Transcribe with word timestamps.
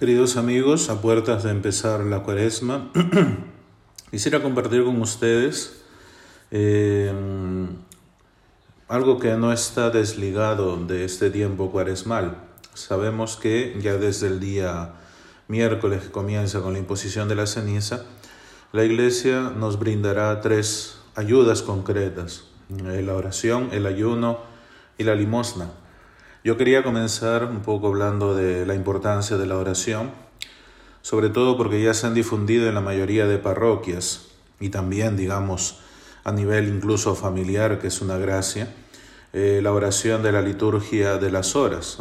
Queridos 0.00 0.38
amigos, 0.38 0.88
a 0.88 1.02
puertas 1.02 1.42
de 1.42 1.50
empezar 1.50 2.00
la 2.00 2.22
cuaresma, 2.22 2.90
quisiera 4.10 4.40
compartir 4.40 4.82
con 4.82 4.98
ustedes 5.02 5.82
eh, 6.50 7.12
algo 8.88 9.18
que 9.18 9.34
no 9.34 9.52
está 9.52 9.90
desligado 9.90 10.78
de 10.78 11.04
este 11.04 11.28
tiempo 11.28 11.70
cuaresmal. 11.70 12.38
Sabemos 12.72 13.36
que 13.36 13.78
ya 13.82 13.98
desde 13.98 14.28
el 14.28 14.40
día 14.40 14.94
miércoles 15.48 16.04
que 16.04 16.10
comienza 16.10 16.62
con 16.62 16.72
la 16.72 16.78
imposición 16.78 17.28
de 17.28 17.34
la 17.34 17.46
ceniza, 17.46 18.06
la 18.72 18.84
Iglesia 18.84 19.52
nos 19.54 19.78
brindará 19.78 20.40
tres 20.40 20.96
ayudas 21.14 21.60
concretas, 21.60 22.44
eh, 22.86 23.02
la 23.02 23.16
oración, 23.16 23.68
el 23.72 23.84
ayuno 23.84 24.38
y 24.96 25.04
la 25.04 25.14
limosna. 25.14 25.68
Yo 26.42 26.56
quería 26.56 26.82
comenzar 26.82 27.44
un 27.44 27.60
poco 27.60 27.88
hablando 27.88 28.34
de 28.34 28.64
la 28.64 28.74
importancia 28.74 29.36
de 29.36 29.44
la 29.44 29.58
oración, 29.58 30.10
sobre 31.02 31.28
todo 31.28 31.58
porque 31.58 31.82
ya 31.82 31.92
se 31.92 32.06
han 32.06 32.14
difundido 32.14 32.66
en 32.66 32.74
la 32.74 32.80
mayoría 32.80 33.26
de 33.26 33.36
parroquias 33.36 34.28
y 34.58 34.70
también, 34.70 35.18
digamos, 35.18 35.80
a 36.24 36.32
nivel 36.32 36.68
incluso 36.68 37.14
familiar, 37.14 37.78
que 37.78 37.88
es 37.88 38.00
una 38.00 38.16
gracia, 38.16 38.74
eh, 39.34 39.60
la 39.62 39.70
oración 39.72 40.22
de 40.22 40.32
la 40.32 40.40
liturgia 40.40 41.18
de 41.18 41.30
las 41.30 41.56
horas, 41.56 41.98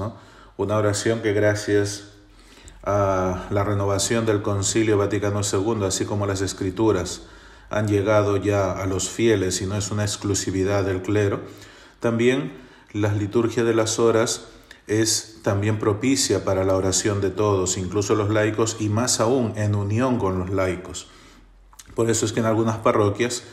una 0.55 0.77
oración 0.77 1.21
que 1.21 1.33
gracias 1.33 2.05
a 2.83 3.45
la 3.49 3.65
renovación 3.65 4.25
del 4.25 4.41
Concilio 4.41 4.97
Vaticano 4.97 5.41
II, 5.41 5.83
así 5.83 6.05
como 6.05 6.25
las 6.25 6.39
escrituras, 6.39 7.23
han 7.69 7.89
llegado 7.89 8.37
ya 8.37 8.71
a 8.71 8.85
los 8.85 9.09
fieles 9.09 9.61
y 9.61 9.65
no 9.65 9.75
es 9.75 9.91
una 9.91 10.03
exclusividad 10.03 10.85
del 10.85 11.01
clero, 11.01 11.41
también 11.99 12.68
la 12.93 13.13
liturgia 13.13 13.63
de 13.63 13.73
las 13.73 13.99
horas 13.99 14.47
es 14.87 15.37
también 15.43 15.77
propicia 15.77 16.43
para 16.43 16.63
la 16.63 16.75
oración 16.75 17.21
de 17.21 17.29
todos, 17.29 17.77
incluso 17.77 18.15
los 18.15 18.29
laicos, 18.29 18.77
y 18.79 18.89
más 18.89 19.19
aún 19.19 19.53
en 19.55 19.75
unión 19.75 20.17
con 20.17 20.39
los 20.39 20.49
laicos. 20.49 21.07
Por 21.93 22.09
eso 22.09 22.25
es 22.25 22.31
que 22.31 22.39
en 22.39 22.47
algunas 22.47 22.77
parroquias 22.77 23.43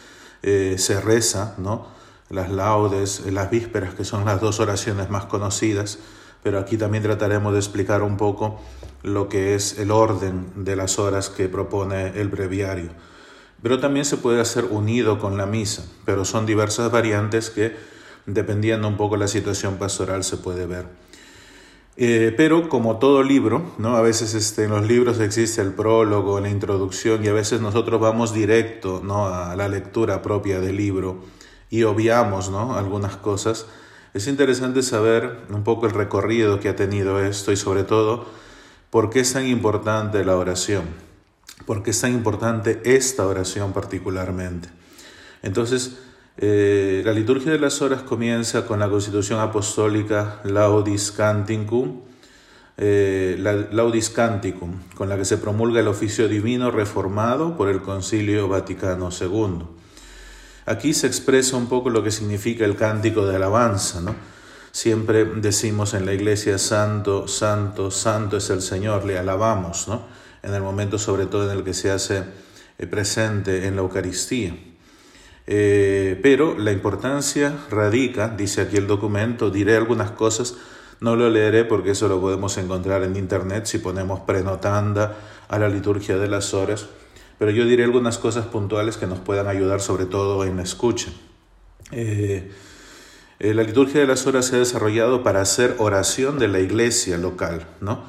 eh, 0.43 0.77
se 0.79 1.01
reza, 1.01 1.55
¿no? 1.59 1.87
Las 2.31 2.51
laudes, 2.51 3.23
las 3.31 3.51
vísperas, 3.51 3.95
que 3.95 4.05
son 4.05 4.25
las 4.25 4.41
dos 4.41 4.61
oraciones 4.61 5.11
más 5.11 5.27
conocidas, 5.27 5.99
pero 6.43 6.59
aquí 6.59 6.77
también 6.77 7.03
trataremos 7.03 7.53
de 7.53 7.59
explicar 7.59 8.03
un 8.03 8.17
poco 8.17 8.61
lo 9.03 9.29
que 9.29 9.55
es 9.55 9.79
el 9.79 9.91
orden 9.91 10.65
de 10.65 10.77
las 10.77 10.99
horas 10.99 11.29
que 11.29 11.49
propone 11.49 12.21
el 12.21 12.29
breviario. 12.29 12.91
Pero 13.63 13.79
también 13.79 14.05
se 14.05 14.17
puede 14.17 14.41
hacer 14.41 14.65
unido 14.65 15.19
con 15.19 15.37
la 15.37 15.47
misa, 15.47 15.85
pero 16.05 16.25
son 16.25 16.47
diversas 16.47 16.91
variantes 16.91 17.51
que 17.51 17.77
dependiendo 18.27 18.89
un 18.89 18.97
poco 18.97 19.17
la 19.17 19.29
situación 19.29 19.77
pastoral 19.77 20.25
se 20.25 20.37
puede 20.37 20.67
ver. 20.67 20.87
Eh, 21.99 22.35
pero 22.37 22.69
como 22.69 22.99
todo 22.99 23.23
libro, 23.23 23.73
¿no? 23.79 23.97
a 23.97 24.03
veces 24.03 24.35
este, 24.35 24.65
en 24.65 24.71
los 24.71 24.87
libros 24.87 25.19
existe 25.19 25.63
el 25.63 25.73
prólogo, 25.73 26.41
la 26.41 26.51
introducción 26.51 27.25
y 27.25 27.29
a 27.29 27.33
veces 27.33 27.63
nosotros 27.63 27.99
vamos 27.99 28.35
directo 28.35 29.01
¿no? 29.03 29.29
a 29.29 29.57
la 29.57 29.69
lectura 29.69 30.21
propia 30.21 30.61
del 30.61 30.77
libro 30.77 31.25
y 31.71 31.85
obviamos 31.85 32.51
¿no? 32.51 32.77
algunas 32.77 33.17
cosas. 33.17 33.67
Es 34.13 34.27
interesante 34.27 34.83
saber 34.83 35.39
un 35.49 35.65
poco 35.65 35.87
el 35.87 35.93
recorrido 35.93 36.61
que 36.61 36.69
ha 36.69 36.77
tenido 36.77 37.25
esto 37.25 37.51
y 37.51 37.57
sobre 37.57 37.85
todo 37.85 38.27
por 38.91 39.09
qué 39.09 39.21
es 39.21 39.33
tan 39.33 39.47
importante 39.47 40.23
la 40.23 40.37
oración, 40.37 40.85
por 41.65 41.83
qué 41.83 41.93
es 41.93 42.01
tan 42.01 42.13
importante 42.13 42.81
esta 42.85 43.27
oración 43.27 43.73
particularmente. 43.73 44.69
Entonces, 45.43 45.99
eh, 46.39 47.03
la 47.05 47.13
liturgia 47.13 47.51
de 47.51 47.59
las 47.59 47.81
horas 47.81 48.03
comienza 48.03 48.67
con 48.67 48.79
la 48.79 48.91
constitución 48.91 49.41
apostólica 49.41 50.41
Laudis 50.45 51.11
Canticum, 51.11 52.03
eh, 52.77 53.37
Laudis 53.73 54.11
Canticum, 54.11 54.83
con 54.95 55.09
la 55.09 55.17
que 55.17 55.25
se 55.25 55.39
promulga 55.39 55.81
el 55.81 55.89
oficio 55.89 56.29
divino 56.29 56.71
reformado 56.71 57.57
por 57.57 57.71
el 57.71 57.81
Concilio 57.81 58.49
Vaticano 58.49 59.09
II. 59.19 59.65
Aquí 60.67 60.93
se 60.93 61.07
expresa 61.07 61.57
un 61.57 61.69
poco 61.69 61.89
lo 61.89 62.03
que 62.03 62.11
significa 62.11 62.67
el 62.67 62.77
cántico 62.77 63.27
de 63.27 63.37
alabanza, 63.37 64.03
¿no? 64.03 64.15
Siempre 64.73 65.25
decimos 65.25 65.95
en 65.95 66.05
la 66.05 66.13
iglesia, 66.13 66.59
Santo, 66.59 67.29
Santo, 67.29 67.91
Santo 67.91 68.37
es 68.37 68.51
el 68.51 68.61
Señor, 68.61 69.07
le 69.07 69.17
alabamos, 69.17 69.89
¿no? 69.89 70.03
En 70.43 70.53
el 70.53 70.61
momento 70.61 70.99
sobre 70.99 71.25
todo 71.25 71.51
en 71.51 71.57
el 71.57 71.65
que 71.65 71.73
se 71.73 71.91
hace 71.91 72.25
eh, 72.77 72.87
presente 72.87 73.67
en 73.67 73.77
la 73.77 73.81
Eucaristía. 73.81 74.55
Eh, 75.47 76.19
pero 76.23 76.59
la 76.59 76.73
importancia 76.73 77.57
radica, 77.71 78.29
dice 78.29 78.63
aquí 78.63 78.77
el 78.77 78.87
documento, 78.87 79.51
diré 79.51 79.77
algunas 79.77 80.11
cosas, 80.11 80.57
no 81.01 81.15
lo 81.15 81.29
leeré 81.29 81.65
porque 81.65 81.91
eso 81.91 82.09
lo 82.09 82.21
podemos 82.21 82.57
encontrar 82.59 83.05
en 83.05 83.17
internet 83.17 83.67
si 83.67 83.79
ponemos 83.79 84.21
prenotanda 84.21 85.17
a 85.49 85.59
la 85.59 85.69
liturgia 85.69 86.17
de 86.17 86.29
las 86.29 86.53
horas, 86.55 86.89
pero 87.39 87.51
yo 87.51 87.65
diré 87.65 87.85
algunas 87.85 88.19
cosas 88.19 88.47
puntuales 88.47 88.97
que 88.97 89.07
nos 89.07 89.21
puedan 89.21 89.47
ayudar 89.47 89.81
sobre 89.81 90.07
todo 90.07 90.45
en 90.45 90.57
la 90.57 90.63
escucha. 90.63 91.11
Eh, 91.93 92.51
eh, 93.39 93.55
la 93.55 93.63
liturgia 93.63 94.01
de 94.01 94.07
las 94.07 94.27
horas 94.27 94.47
se 94.47 94.57
ha 94.57 94.59
desarrollado 94.59 95.23
para 95.23 95.43
hacer 95.43 95.77
oración 95.79 96.39
de 96.39 96.49
la 96.49 96.61
iglesia 96.61 97.19
local, 97.19 97.67
¿no? 97.81 98.05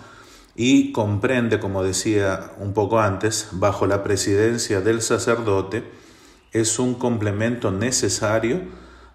Y 0.55 0.91
comprende, 0.91 1.59
como 1.59 1.83
decía 1.83 2.53
un 2.57 2.73
poco 2.73 2.99
antes, 2.99 3.49
bajo 3.51 3.85
la 3.85 4.03
presidencia 4.03 4.81
del 4.81 5.01
sacerdote, 5.01 5.83
es 6.59 6.79
un 6.79 6.95
complemento 6.95 7.71
necesario 7.71 8.61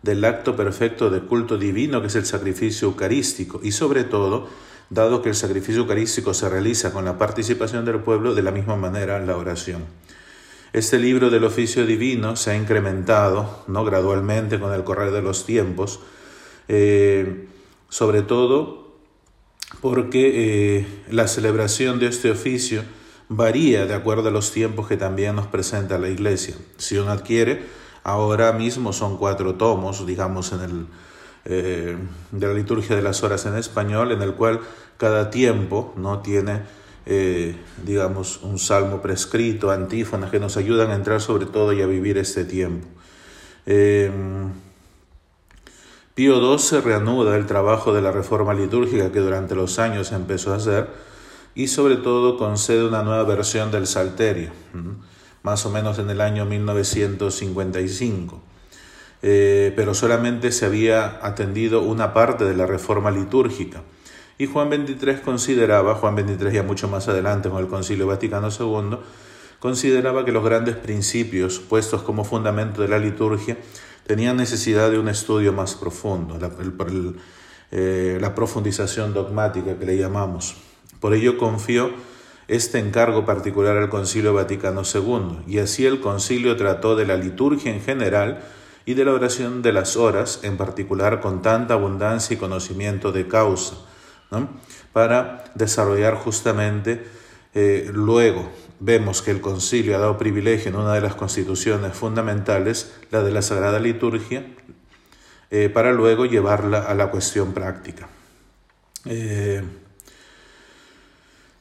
del 0.02 0.24
acto 0.24 0.56
perfecto 0.56 1.10
de 1.10 1.20
culto 1.20 1.58
divino 1.58 2.00
que 2.00 2.08
es 2.08 2.16
el 2.16 2.26
sacrificio 2.26 2.88
eucarístico 2.88 3.60
y 3.62 3.72
sobre 3.72 4.04
todo, 4.04 4.48
dado 4.90 5.22
que 5.22 5.30
el 5.30 5.34
sacrificio 5.34 5.82
eucarístico 5.82 6.34
se 6.34 6.48
realiza 6.48 6.92
con 6.92 7.04
la 7.04 7.18
participación 7.18 7.84
del 7.84 8.00
pueblo, 8.00 8.34
de 8.34 8.42
la 8.42 8.50
misma 8.50 8.76
manera 8.76 9.18
la 9.20 9.36
oración. 9.36 9.84
Este 10.72 10.98
libro 10.98 11.30
del 11.30 11.44
oficio 11.44 11.86
divino 11.86 12.34
se 12.34 12.50
ha 12.50 12.56
incrementado 12.56 13.64
¿no? 13.68 13.84
gradualmente 13.84 14.58
con 14.58 14.72
el 14.72 14.84
correr 14.84 15.12
de 15.12 15.22
los 15.22 15.44
tiempos, 15.44 16.00
eh, 16.68 17.46
sobre 17.88 18.22
todo 18.22 18.96
porque 19.80 20.78
eh, 20.78 20.86
la 21.10 21.28
celebración 21.28 21.98
de 21.98 22.06
este 22.06 22.30
oficio 22.30 22.82
varía 23.36 23.86
de 23.86 23.94
acuerdo 23.94 24.28
a 24.28 24.32
los 24.32 24.52
tiempos 24.52 24.88
que 24.88 24.96
también 24.96 25.36
nos 25.36 25.46
presenta 25.46 25.98
la 25.98 26.08
Iglesia. 26.08 26.54
Si 26.76 26.96
uno 26.96 27.10
adquiere, 27.10 27.64
ahora 28.04 28.52
mismo 28.52 28.92
son 28.92 29.16
cuatro 29.16 29.54
tomos, 29.54 30.06
digamos, 30.06 30.52
en 30.52 30.60
el, 30.60 30.86
eh, 31.44 31.96
de 32.30 32.46
la 32.46 32.54
liturgia 32.54 32.94
de 32.94 33.02
las 33.02 33.22
horas 33.22 33.46
en 33.46 33.56
español, 33.56 34.12
en 34.12 34.22
el 34.22 34.34
cual 34.34 34.60
cada 34.96 35.30
tiempo 35.30 35.92
no 35.96 36.20
tiene, 36.20 36.62
eh, 37.06 37.56
digamos, 37.84 38.40
un 38.42 38.58
salmo 38.58 39.00
prescrito, 39.00 39.70
antífonas 39.70 40.30
que 40.30 40.38
nos 40.38 40.56
ayudan 40.56 40.90
a 40.90 40.94
entrar 40.94 41.20
sobre 41.20 41.46
todo 41.46 41.72
y 41.72 41.82
a 41.82 41.86
vivir 41.86 42.18
este 42.18 42.44
tiempo. 42.44 42.86
Eh, 43.66 44.10
Pío 46.14 46.58
XII 46.58 46.82
reanuda 46.82 47.36
el 47.36 47.46
trabajo 47.46 47.94
de 47.94 48.02
la 48.02 48.12
reforma 48.12 48.52
litúrgica 48.52 49.10
que 49.10 49.20
durante 49.20 49.54
los 49.54 49.78
años 49.78 50.12
empezó 50.12 50.52
a 50.52 50.56
hacer, 50.56 50.88
y 51.54 51.68
sobre 51.68 51.96
todo 51.96 52.36
concede 52.38 52.86
una 52.86 53.02
nueva 53.02 53.24
versión 53.24 53.70
del 53.70 53.86
Salterio, 53.86 54.50
más 55.42 55.66
o 55.66 55.70
menos 55.70 55.98
en 55.98 56.08
el 56.10 56.20
año 56.20 56.44
1955. 56.44 58.42
Eh, 59.24 59.72
pero 59.76 59.94
solamente 59.94 60.50
se 60.50 60.66
había 60.66 61.24
atendido 61.24 61.82
una 61.82 62.12
parte 62.12 62.44
de 62.44 62.56
la 62.56 62.66
reforma 62.66 63.12
litúrgica. 63.12 63.82
Y 64.36 64.46
Juan 64.46 64.68
XXIII 64.68 65.20
consideraba, 65.24 65.94
Juan 65.94 66.16
XXIII 66.16 66.52
ya 66.52 66.62
mucho 66.64 66.88
más 66.88 67.06
adelante 67.06 67.48
con 67.48 67.60
el 67.60 67.68
Concilio 67.68 68.08
Vaticano 68.08 68.48
II, 68.48 68.98
consideraba 69.60 70.24
que 70.24 70.32
los 70.32 70.44
grandes 70.44 70.74
principios 70.74 71.60
puestos 71.60 72.02
como 72.02 72.24
fundamento 72.24 72.82
de 72.82 72.88
la 72.88 72.98
liturgia 72.98 73.56
tenían 74.04 74.36
necesidad 74.36 74.90
de 74.90 74.98
un 74.98 75.08
estudio 75.08 75.52
más 75.52 75.76
profundo, 75.76 76.36
la 76.40 76.50
eh, 77.70 78.30
profundización 78.34 79.14
dogmática 79.14 79.78
que 79.78 79.86
le 79.86 79.96
llamamos. 79.96 80.56
Por 81.02 81.14
ello 81.14 81.36
confió 81.36 81.90
este 82.46 82.78
encargo 82.78 83.26
particular 83.26 83.76
al 83.76 83.88
Concilio 83.88 84.34
Vaticano 84.34 84.82
II, 84.84 85.40
y 85.48 85.58
así 85.58 85.84
el 85.84 86.00
concilio 86.00 86.56
trató 86.56 86.94
de 86.94 87.04
la 87.04 87.16
liturgia 87.16 87.74
en 87.74 87.82
general 87.82 88.44
y 88.86 88.94
de 88.94 89.04
la 89.04 89.12
oración 89.12 89.62
de 89.62 89.72
las 89.72 89.96
horas 89.96 90.38
en 90.44 90.56
particular 90.56 91.20
con 91.20 91.42
tanta 91.42 91.74
abundancia 91.74 92.34
y 92.34 92.36
conocimiento 92.36 93.10
de 93.10 93.26
causa, 93.26 93.78
para 94.92 95.42
desarrollar 95.56 96.14
justamente 96.14 97.04
eh, 97.52 97.90
luego 97.92 98.52
vemos 98.78 99.22
que 99.22 99.32
el 99.32 99.40
concilio 99.40 99.96
ha 99.96 99.98
dado 99.98 100.18
privilegio 100.18 100.68
en 100.68 100.76
una 100.76 100.94
de 100.94 101.00
las 101.00 101.16
constituciones 101.16 101.94
fundamentales, 101.94 102.94
la 103.10 103.24
de 103.24 103.32
la 103.32 103.42
Sagrada 103.42 103.80
Liturgia, 103.80 104.46
eh, 105.50 105.68
para 105.68 105.92
luego 105.92 106.26
llevarla 106.26 106.78
a 106.78 106.94
la 106.94 107.10
cuestión 107.10 107.52
práctica. 107.52 108.08
Eh, 109.04 109.64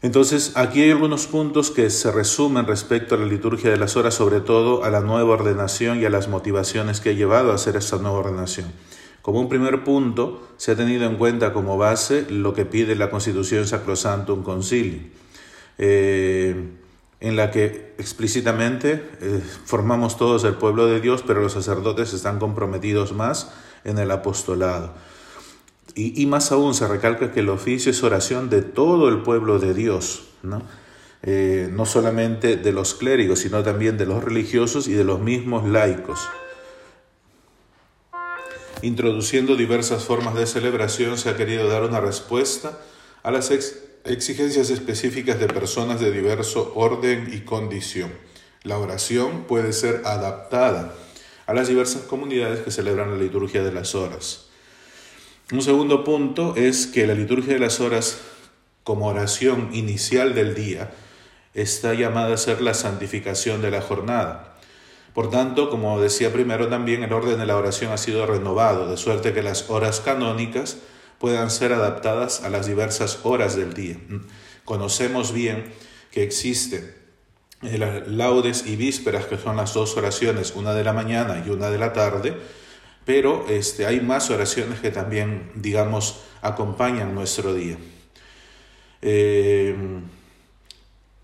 entonces, 0.01 0.53
aquí 0.55 0.81
hay 0.81 0.91
algunos 0.91 1.27
puntos 1.27 1.71
que 1.71 1.89
se 1.89 2.11
resumen 2.11 2.65
respecto 2.65 3.15
a 3.15 3.17
la 3.17 3.25
liturgia 3.25 3.69
de 3.69 3.77
las 3.77 3.95
horas, 3.95 4.15
sobre 4.15 4.39
todo 4.39 4.83
a 4.83 4.89
la 4.89 5.01
nueva 5.01 5.33
ordenación 5.33 6.01
y 6.01 6.05
a 6.05 6.09
las 6.09 6.27
motivaciones 6.27 6.99
que 6.99 7.09
ha 7.09 7.13
llevado 7.13 7.51
a 7.51 7.55
hacer 7.55 7.75
esta 7.75 7.97
nueva 7.97 8.19
ordenación. 8.19 8.71
Como 9.21 9.39
un 9.39 9.49
primer 9.49 9.83
punto, 9.83 10.47
se 10.57 10.71
ha 10.71 10.75
tenido 10.75 11.05
en 11.05 11.17
cuenta 11.17 11.53
como 11.53 11.77
base 11.77 12.25
lo 12.29 12.53
que 12.53 12.65
pide 12.65 12.95
la 12.95 13.11
Constitución 13.11 13.67
Sacrosantum 13.67 14.43
Concilio. 14.43 15.01
eh, 15.77 16.55
en 17.21 17.35
la 17.35 17.51
que 17.51 17.93
explícitamente 17.99 19.07
eh, 19.21 19.41
formamos 19.65 20.17
todos 20.17 20.43
el 20.43 20.55
pueblo 20.55 20.87
de 20.87 20.99
Dios, 20.99 21.23
pero 21.25 21.39
los 21.39 21.53
sacerdotes 21.53 22.13
están 22.13 22.39
comprometidos 22.39 23.13
más 23.13 23.53
en 23.83 23.99
el 23.99 24.09
apostolado. 24.09 24.93
Y, 25.93 26.25
más 26.25 26.51
aún 26.51 26.73
se 26.73 26.87
recalca 26.87 27.31
que 27.31 27.41
el 27.41 27.49
oficio 27.49 27.91
es 27.91 28.01
oración 28.01 28.49
de 28.49 28.61
todo 28.61 29.09
el 29.09 29.23
pueblo 29.23 29.59
de 29.59 29.73
Dios, 29.73 30.23
¿no? 30.41 30.61
Eh, 31.23 31.69
no 31.71 31.85
solamente 31.85 32.55
de 32.55 32.71
los 32.71 32.95
clérigos, 32.95 33.39
sino 33.39 33.61
también 33.61 33.97
de 33.97 34.05
los 34.05 34.23
religiosos 34.23 34.87
y 34.87 34.93
de 34.93 35.03
los 35.03 35.19
mismos 35.19 35.67
laicos. 35.67 36.27
Introduciendo 38.81 39.55
diversas 39.55 40.05
formas 40.05 40.33
de 40.33 40.47
celebración, 40.47 41.17
se 41.17 41.29
ha 41.29 41.35
querido 41.35 41.67
dar 41.67 41.83
una 41.83 41.99
respuesta 41.99 42.79
a 43.21 43.29
las 43.29 43.51
exigencias 44.05 44.71
específicas 44.71 45.39
de 45.39 45.47
personas 45.47 45.99
de 45.99 46.11
diverso 46.11 46.71
orden 46.75 47.29
y 47.31 47.41
condición. 47.41 48.11
La 48.63 48.79
oración 48.79 49.43
puede 49.43 49.73
ser 49.73 50.01
adaptada 50.05 50.95
a 51.45 51.53
las 51.53 51.67
diversas 51.67 52.03
comunidades 52.03 52.61
que 52.61 52.71
celebran 52.71 53.11
la 53.11 53.17
liturgia 53.17 53.61
de 53.61 53.71
las 53.71 53.93
horas. 53.93 54.50
Un 55.51 55.61
segundo 55.61 56.05
punto 56.05 56.55
es 56.55 56.87
que 56.87 57.05
la 57.05 57.13
liturgia 57.13 57.53
de 57.53 57.59
las 57.59 57.81
horas 57.81 58.21
como 58.85 59.07
oración 59.07 59.69
inicial 59.73 60.33
del 60.33 60.55
día 60.55 60.91
está 61.53 61.93
llamada 61.93 62.35
a 62.35 62.37
ser 62.37 62.61
la 62.61 62.73
santificación 62.73 63.61
de 63.61 63.69
la 63.69 63.81
jornada. 63.81 64.55
Por 65.13 65.29
tanto, 65.29 65.69
como 65.69 65.99
decía 65.99 66.31
primero 66.31 66.69
también, 66.69 67.03
el 67.03 67.11
orden 67.11 67.37
de 67.37 67.45
la 67.45 67.57
oración 67.57 67.91
ha 67.91 67.97
sido 67.97 68.25
renovado, 68.25 68.89
de 68.89 68.95
suerte 68.95 69.33
que 69.33 69.43
las 69.43 69.69
horas 69.69 69.99
canónicas 69.99 70.77
puedan 71.19 71.51
ser 71.51 71.73
adaptadas 71.73 72.43
a 72.43 72.49
las 72.49 72.65
diversas 72.65 73.19
horas 73.23 73.57
del 73.57 73.73
día. 73.73 73.97
Conocemos 74.63 75.33
bien 75.33 75.73
que 76.11 76.23
existen 76.23 76.95
las 77.61 78.07
laudes 78.07 78.65
y 78.65 78.77
vísperas, 78.77 79.25
que 79.25 79.37
son 79.37 79.57
las 79.57 79.73
dos 79.73 79.97
oraciones, 79.97 80.53
una 80.55 80.73
de 80.73 80.85
la 80.85 80.93
mañana 80.93 81.43
y 81.45 81.49
una 81.49 81.69
de 81.69 81.77
la 81.77 81.91
tarde, 81.91 82.37
pero 83.05 83.45
este, 83.49 83.85
hay 83.85 83.99
más 83.99 84.29
oraciones 84.29 84.79
que 84.79 84.91
también, 84.91 85.51
digamos, 85.55 86.21
acompañan 86.41 87.15
nuestro 87.15 87.53
día. 87.53 87.77
Eh, 89.01 89.75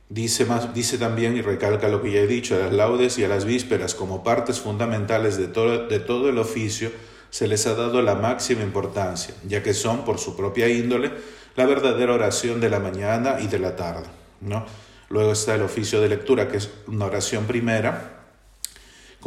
dice, 0.10 0.46
más, 0.46 0.74
dice 0.74 0.98
también 0.98 1.38
y 1.38 1.42
recalca 1.42 1.88
lo 1.88 2.02
que 2.02 2.12
ya 2.12 2.20
he 2.20 2.28
dicho, 2.28 2.56
a 2.56 2.60
las 2.60 2.74
laudes 2.74 3.18
y 3.18 3.24
a 3.24 3.28
las 3.28 3.46
vísperas 3.46 3.94
como 3.94 4.24
partes 4.24 4.60
fundamentales 4.60 5.38
de 5.38 5.48
todo, 5.48 5.88
de 5.88 6.00
todo 6.00 6.30
el 6.30 6.38
oficio 6.38 6.92
se 7.30 7.48
les 7.48 7.68
ha 7.68 7.76
dado 7.76 8.02
la 8.02 8.16
máxima 8.16 8.64
importancia, 8.64 9.36
ya 9.46 9.62
que 9.62 9.74
son, 9.74 10.06
por 10.06 10.18
su 10.18 10.36
propia 10.36 10.70
índole, 10.70 11.12
la 11.56 11.66
verdadera 11.66 12.14
oración 12.14 12.62
de 12.62 12.70
la 12.70 12.80
mañana 12.80 13.38
y 13.40 13.48
de 13.48 13.60
la 13.60 13.76
tarde. 13.76 14.08
¿no? 14.42 14.66
Luego 15.10 15.32
está 15.34 15.56
el 15.56 15.62
oficio 15.62 16.02
de 16.02 16.10
lectura, 16.10 16.48
que 16.48 16.58
es 16.58 16.70
una 16.88 17.06
oración 17.06 17.46
primera, 17.46 18.17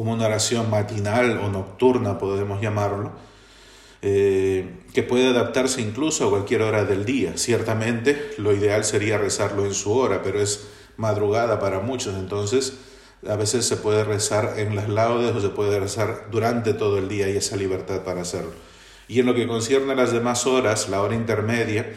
como 0.00 0.14
una 0.14 0.24
oración 0.24 0.70
matinal 0.70 1.36
o 1.44 1.50
nocturna, 1.50 2.16
podemos 2.16 2.62
llamarlo, 2.62 3.12
eh, 4.00 4.78
que 4.94 5.02
puede 5.02 5.28
adaptarse 5.28 5.82
incluso 5.82 6.26
a 6.26 6.30
cualquier 6.30 6.62
hora 6.62 6.86
del 6.86 7.04
día. 7.04 7.36
Ciertamente 7.36 8.32
lo 8.38 8.54
ideal 8.54 8.86
sería 8.86 9.18
rezarlo 9.18 9.66
en 9.66 9.74
su 9.74 9.92
hora, 9.92 10.22
pero 10.22 10.40
es 10.40 10.68
madrugada 10.96 11.60
para 11.60 11.80
muchos, 11.80 12.14
entonces 12.14 12.78
a 13.28 13.36
veces 13.36 13.66
se 13.66 13.76
puede 13.76 14.02
rezar 14.02 14.54
en 14.56 14.74
las 14.74 14.88
laudes 14.88 15.36
o 15.36 15.40
se 15.42 15.50
puede 15.50 15.78
rezar 15.78 16.28
durante 16.30 16.72
todo 16.72 16.96
el 16.96 17.06
día 17.06 17.28
y 17.28 17.36
esa 17.36 17.56
libertad 17.56 18.02
para 18.02 18.22
hacerlo. 18.22 18.52
Y 19.06 19.20
en 19.20 19.26
lo 19.26 19.34
que 19.34 19.46
concierne 19.46 19.92
a 19.92 19.96
las 19.96 20.14
demás 20.14 20.46
horas, 20.46 20.88
la 20.88 21.02
hora 21.02 21.14
intermedia, 21.14 21.92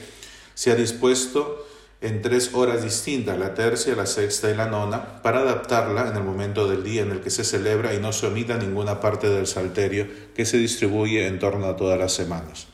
se 0.55 0.71
ha 0.71 0.75
dispuesto 0.75 1.65
en 2.03 2.21
tres 2.21 2.53
horas 2.53 2.83
distintas, 2.83 3.39
la 3.39 3.53
tercia, 3.53 3.95
la 3.95 4.05
sexta 4.05 4.51
y 4.51 4.55
la 4.55 4.67
nona, 4.67 5.21
para 5.21 5.39
adaptarla 5.39 6.09
en 6.09 6.17
el 6.17 6.23
momento 6.23 6.67
del 6.67 6.83
día 6.83 7.01
en 7.01 7.11
el 7.11 7.21
que 7.21 7.29
se 7.29 7.45
celebra 7.45 7.93
y 7.93 7.99
no 7.99 8.11
se 8.11 8.27
omita 8.27 8.57
ninguna 8.57 8.99
parte 8.99 9.29
del 9.29 9.47
salterio 9.47 10.07
que 10.35 10.45
se 10.45 10.57
distribuye 10.57 11.25
en 11.27 11.39
torno 11.39 11.65
a 11.65 11.77
todas 11.77 11.97
las 11.97 12.11
semanas. 12.11 12.67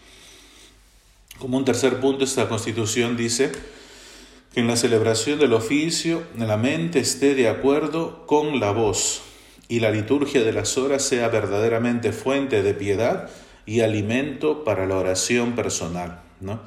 Como 1.37 1.57
un 1.57 1.63
tercer 1.63 1.99
punto, 1.99 2.23
esta 2.23 2.49
constitución 2.49 3.15
dice 3.15 3.51
que 4.51 4.61
en 4.61 4.67
la 4.67 4.75
celebración 4.75 5.37
del 5.37 5.53
oficio 5.53 6.23
la 6.35 6.57
mente 6.57 6.99
esté 6.99 7.35
de 7.35 7.49
acuerdo 7.49 8.25
con 8.25 8.59
la 8.59 8.71
voz 8.71 9.21
y 9.67 9.79
la 9.79 9.91
liturgia 9.91 10.43
de 10.43 10.53
las 10.53 10.75
horas 10.79 11.03
sea 11.03 11.29
verdaderamente 11.29 12.13
fuente 12.13 12.63
de 12.63 12.73
piedad 12.73 13.29
y 13.67 13.81
alimento 13.81 14.63
para 14.63 14.87
la 14.87 14.95
oración 14.97 15.53
personal. 15.53 16.21
¿no? 16.41 16.59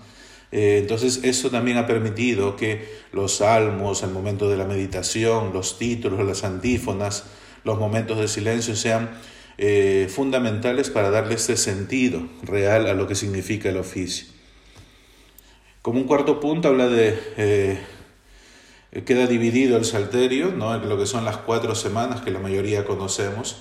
Eh, 0.52 0.78
entonces 0.78 1.20
eso 1.25 1.50
también 1.50 1.78
ha 1.78 1.87
permitido 1.87 2.56
que 2.56 2.87
los 3.10 3.37
salmos, 3.37 4.02
el 4.02 4.10
momento 4.10 4.50
de 4.50 4.58
la 4.58 4.66
meditación, 4.66 5.52
los 5.52 5.78
títulos, 5.78 6.25
las 6.25 6.44
antífonas, 6.44 7.25
los 7.64 7.78
momentos 7.78 8.19
de 8.19 8.28
silencio 8.28 8.76
sean 8.76 9.10
eh, 9.56 10.08
fundamentales 10.14 10.90
para 10.90 11.10
darle 11.10 11.34
este 11.34 11.56
sentido 11.56 12.22
real 12.43 12.87
a 12.87 12.94
lo 12.94 13.06
que 13.08 13.14
significa 13.14 13.70
el 13.70 13.78
oficio. 13.78 14.26
Como 15.81 15.99
un 15.99 16.06
cuarto 16.06 16.38
punto 16.38 16.69
habla 16.69 16.88
de... 16.88 17.19
Eh, 17.37 17.81
queda 19.06 19.26
dividido 19.26 19.78
el 19.78 19.87
salterio, 19.87 20.52
¿no? 20.52 20.75
en 20.75 20.87
lo 20.87 20.99
que 20.99 21.06
son 21.06 21.25
las 21.25 21.38
cuatro 21.38 21.75
semanas 21.75 22.20
que 22.20 22.31
la 22.31 22.38
mayoría 22.38 22.84
conocemos, 22.84 23.56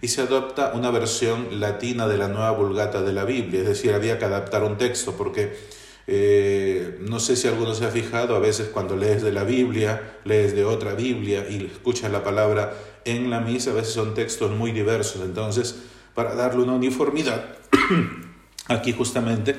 y 0.00 0.06
se 0.06 0.20
adopta 0.20 0.70
una 0.74 0.92
versión 0.92 1.58
latina 1.58 2.06
de 2.06 2.16
la 2.16 2.28
nueva 2.28 2.52
vulgata 2.52 3.02
de 3.02 3.12
la 3.12 3.24
Biblia, 3.24 3.60
es 3.60 3.66
decir, 3.66 3.92
había 3.92 4.20
que 4.20 4.26
adaptar 4.26 4.62
un 4.62 4.78
texto 4.78 5.16
porque 5.16 5.56
eh, 6.10 6.96
no 7.02 7.20
sé 7.20 7.36
si 7.36 7.48
alguno 7.48 7.74
se 7.74 7.84
ha 7.84 7.90
fijado, 7.90 8.34
a 8.34 8.38
veces 8.38 8.68
cuando 8.68 8.96
lees 8.96 9.22
de 9.22 9.30
la 9.30 9.44
Biblia, 9.44 10.14
lees 10.24 10.56
de 10.56 10.64
otra 10.64 10.94
Biblia 10.94 11.46
y 11.50 11.66
escuchas 11.66 12.10
la 12.10 12.24
palabra 12.24 12.72
en 13.04 13.28
la 13.28 13.40
misa, 13.40 13.72
a 13.72 13.74
veces 13.74 13.92
son 13.92 14.14
textos 14.14 14.50
muy 14.52 14.72
diversos. 14.72 15.20
Entonces, 15.20 15.76
para 16.14 16.34
darle 16.34 16.62
una 16.62 16.72
uniformidad, 16.72 17.44
aquí 18.68 18.94
justamente 18.94 19.54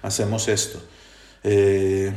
hacemos 0.00 0.48
esto. 0.48 0.80
Eh, 1.44 2.14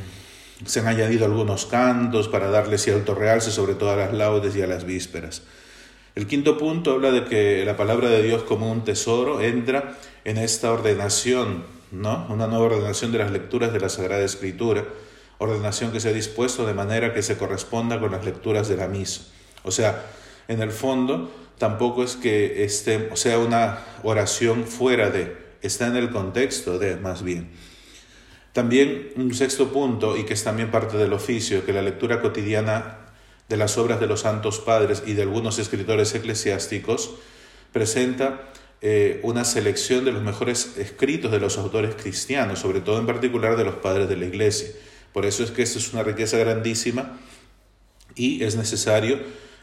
se 0.66 0.80
han 0.80 0.88
añadido 0.88 1.26
algunos 1.26 1.66
cantos 1.66 2.30
para 2.30 2.50
darle 2.50 2.78
cierto 2.78 3.16
realce, 3.16 3.52
sobre 3.52 3.76
todo 3.76 3.92
a 3.92 3.98
las 3.98 4.14
laudes 4.14 4.56
y 4.56 4.62
a 4.62 4.68
las 4.68 4.86
vísperas. 4.86 5.42
El 6.16 6.26
quinto 6.26 6.58
punto 6.58 6.94
habla 6.94 7.12
de 7.12 7.26
que 7.26 7.66
la 7.66 7.76
palabra 7.76 8.08
de 8.08 8.24
Dios 8.24 8.44
como 8.44 8.72
un 8.72 8.86
tesoro 8.86 9.42
entra 9.42 9.98
en 10.24 10.38
esta 10.38 10.72
ordenación 10.72 11.66
¿no? 11.94 12.26
Una 12.30 12.48
nueva 12.48 12.66
ordenación 12.66 13.12
de 13.12 13.20
las 13.20 13.32
lecturas 13.32 13.72
de 13.72 13.80
la 13.80 13.88
Sagrada 13.88 14.24
Escritura, 14.24 14.86
ordenación 15.38 15.92
que 15.92 16.00
se 16.00 16.10
ha 16.10 16.14
dispuesto 16.14 16.66
de 16.66 16.74
manera 16.74 17.14
que 17.14 17.22
se 17.22 17.38
corresponda 17.38 18.00
con 18.00 18.12
las 18.12 18.26
lecturas 18.26 18.68
de 18.68 18.78
la 18.78 18.88
misa. 18.88 19.22
O 19.64 19.72
sea, 19.72 20.06
en 20.48 20.62
el 20.62 20.72
fondo 20.72 21.32
tampoco 21.58 22.04
es 22.04 22.16
que 22.16 22.64
esté, 22.64 23.16
sea 23.16 23.38
una 23.38 23.80
oración 24.04 24.66
fuera 24.66 25.12
de, 25.12 25.38
está 25.62 25.88
en 25.88 25.96
el 25.96 26.10
contexto 26.10 26.80
de, 26.80 26.98
más 26.98 27.24
bien. 27.24 27.52
También 28.54 29.12
un 29.16 29.34
sexto 29.34 29.72
punto, 29.72 30.18
y 30.18 30.26
que 30.26 30.34
es 30.34 30.44
también 30.44 30.72
parte 30.72 30.98
del 30.98 31.14
oficio, 31.14 31.66
que 31.66 31.74
la 31.74 31.82
lectura 31.82 32.22
cotidiana 32.22 33.00
de 33.50 33.58
las 33.58 33.78
obras 33.78 34.00
de 34.00 34.08
los 34.08 34.22
santos 34.22 34.60
padres 34.60 35.04
y 35.06 35.14
de 35.14 35.24
algunos 35.24 35.60
escritores 35.60 36.14
eclesiásticos 36.16 37.12
presenta 37.72 38.50
eh, 38.86 39.22
una 39.24 39.46
selección 39.46 40.04
de 40.04 40.12
los 40.12 40.22
mejores 40.22 40.78
escritos 40.78 41.32
de 41.32 41.40
los 41.40 41.58
autores 41.58 41.96
cristianos, 41.96 42.60
sobre 42.60 42.82
todo 42.82 43.00
en 43.00 43.06
particular 43.06 43.56
de 43.56 43.64
los 43.64 43.76
padres 43.76 44.10
de 44.10 44.18
la 44.18 44.26
Iglesia. 44.26 44.68
Por 45.14 45.26
eso 45.26 45.42
es 45.42 45.52
que 45.52 45.62
esto 45.62 45.80
es 45.80 45.94
una 45.94 46.04
riqueza 46.04 46.38
grandísima 46.38 47.18
y 48.14 48.44
es 48.44 48.58
necesario 48.58 49.20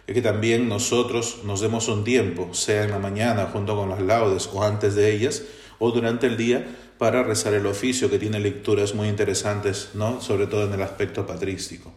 que 0.06 0.22
también 0.22 0.70
nosotros 0.70 1.42
nos 1.44 1.60
demos 1.60 1.88
un 1.88 2.02
tiempo, 2.02 2.54
sea 2.54 2.84
en 2.84 2.92
la 2.92 2.98
mañana 2.98 3.50
junto 3.52 3.76
con 3.76 3.90
las 3.90 4.00
laudes 4.00 4.48
o 4.54 4.64
antes 4.64 4.94
de 4.94 5.12
ellas, 5.12 5.42
o 5.78 5.90
durante 5.90 6.26
el 6.26 6.38
día 6.38 6.66
para 6.96 7.22
rezar 7.22 7.52
el 7.52 7.66
oficio, 7.66 8.08
que 8.08 8.18
tiene 8.18 8.40
lecturas 8.40 8.94
muy 8.94 9.08
interesantes, 9.08 9.90
¿no? 9.92 10.22
sobre 10.22 10.46
todo 10.46 10.64
en 10.64 10.72
el 10.72 10.80
aspecto 10.80 11.26
patrístico. 11.26 11.92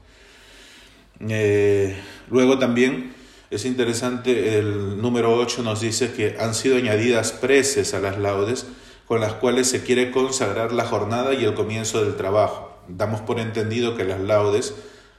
Eh, 1.21 1.95
luego 2.29 2.59
también 2.59 3.13
es 3.53 3.65
interesante, 3.65 4.57
el 4.57 4.99
número 5.01 5.35
8 5.37 5.61
nos 5.61 5.81
dice 5.81 6.11
que 6.11 6.37
han 6.39 6.55
sido 6.55 6.77
añadidas 6.77 7.31
preces 7.31 7.93
a 7.93 7.99
las 7.99 8.17
laudes 8.17 8.65
con 9.05 9.21
las 9.21 9.33
cuales 9.33 9.67
se 9.67 9.83
quiere 9.83 10.11
consagrar 10.11 10.71
la 10.71 10.85
jornada 10.85 11.33
y 11.33 11.43
el 11.43 11.53
comienzo 11.53 12.03
del 12.03 12.15
trabajo. 12.15 12.81
Damos 12.87 13.21
por 13.21 13.39
entendido 13.39 13.95
que 13.95 14.05
las 14.05 14.19
laudes 14.19 14.73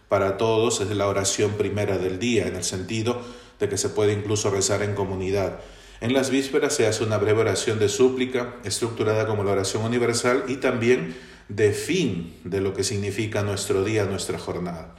para 0.09 0.37
todos 0.37 0.81
es 0.81 0.91
la 0.91 1.07
oración 1.07 1.53
primera 1.53 1.97
del 1.99 2.19
día, 2.19 2.47
en 2.47 2.57
el 2.57 2.65
sentido 2.65 3.21
de 3.61 3.69
que 3.69 3.79
se 3.79 3.89
puede 3.89 4.13
incluso 4.13 4.51
rezar 4.51 4.83
en 4.83 4.95
comunidad. 4.95 5.61
En 6.01 6.13
las 6.13 6.31
vísperas 6.31 6.75
se 6.75 6.87
hace 6.87 7.05
una 7.05 7.19
breve 7.19 7.43
oración 7.43 7.79
de 7.79 7.89
súplica, 7.89 8.57
estructurada 8.65 9.27
como 9.27 9.45
la 9.45 9.53
oración 9.53 9.85
universal 9.85 10.45
y 10.49 10.57
también 10.57 11.17
de 11.49 11.73
fin 11.73 12.37
de 12.45 12.61
lo 12.61 12.75
que 12.75 12.85
significa 12.85 13.43
nuestro 13.43 13.85
día, 13.85 14.05
nuestra 14.07 14.39
jornada. 14.39 14.95